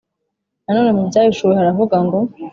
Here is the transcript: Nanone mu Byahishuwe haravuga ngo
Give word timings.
Nanone 0.63 0.91
mu 0.97 1.03
Byahishuwe 1.09 1.53
haravuga 1.59 1.95
ngo 2.05 2.17